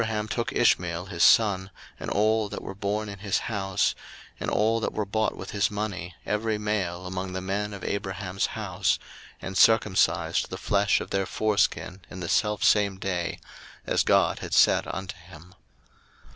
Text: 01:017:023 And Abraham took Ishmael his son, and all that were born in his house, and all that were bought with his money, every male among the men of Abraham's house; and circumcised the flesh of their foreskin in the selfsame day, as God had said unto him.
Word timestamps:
01:017:023 0.01 0.09
And 0.09 0.13
Abraham 0.17 0.27
took 0.29 0.53
Ishmael 0.53 1.05
his 1.05 1.23
son, 1.23 1.71
and 1.99 2.09
all 2.09 2.49
that 2.49 2.63
were 2.63 2.73
born 2.73 3.07
in 3.07 3.19
his 3.19 3.37
house, 3.37 3.93
and 4.39 4.49
all 4.49 4.79
that 4.79 4.93
were 4.93 5.05
bought 5.05 5.37
with 5.37 5.51
his 5.51 5.69
money, 5.69 6.15
every 6.25 6.57
male 6.57 7.05
among 7.05 7.33
the 7.33 7.39
men 7.39 7.71
of 7.71 7.83
Abraham's 7.83 8.47
house; 8.57 8.97
and 9.43 9.55
circumcised 9.55 10.49
the 10.49 10.57
flesh 10.57 11.01
of 11.01 11.11
their 11.11 11.27
foreskin 11.27 12.01
in 12.09 12.19
the 12.19 12.29
selfsame 12.29 12.97
day, 12.97 13.39
as 13.85 14.01
God 14.01 14.39
had 14.39 14.55
said 14.55 14.85
unto 14.87 15.15
him. 15.17 15.53